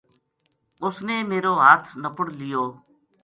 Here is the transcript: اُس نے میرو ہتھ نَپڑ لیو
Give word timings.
اُس 0.85 0.95
نے 1.05 1.15
میرو 1.29 1.53
ہتھ 1.63 1.89
نَپڑ 2.01 2.25
لیو 2.39 2.63